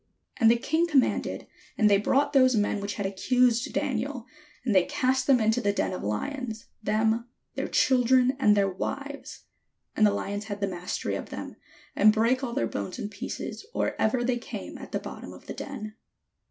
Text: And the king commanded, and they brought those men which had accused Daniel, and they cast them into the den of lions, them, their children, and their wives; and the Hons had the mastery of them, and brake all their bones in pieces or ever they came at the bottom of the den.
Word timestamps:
And 0.37 0.49
the 0.49 0.57
king 0.57 0.87
commanded, 0.87 1.45
and 1.77 1.87
they 1.87 1.99
brought 1.99 2.33
those 2.33 2.55
men 2.55 2.79
which 2.79 2.95
had 2.95 3.05
accused 3.05 3.71
Daniel, 3.71 4.25
and 4.65 4.73
they 4.73 4.83
cast 4.85 5.27
them 5.27 5.39
into 5.39 5.61
the 5.61 5.71
den 5.71 5.93
of 5.93 6.01
lions, 6.01 6.65
them, 6.81 7.27
their 7.53 7.67
children, 7.67 8.35
and 8.39 8.57
their 8.57 8.67
wives; 8.67 9.43
and 9.95 10.03
the 10.03 10.15
Hons 10.17 10.45
had 10.45 10.59
the 10.59 10.65
mastery 10.67 11.13
of 11.13 11.29
them, 11.29 11.55
and 11.95 12.11
brake 12.11 12.43
all 12.43 12.53
their 12.53 12.65
bones 12.65 12.97
in 12.97 13.09
pieces 13.09 13.63
or 13.75 13.93
ever 13.99 14.23
they 14.23 14.39
came 14.39 14.75
at 14.75 14.91
the 14.91 14.97
bottom 14.97 15.33
of 15.33 15.45
the 15.45 15.53
den. 15.53 15.93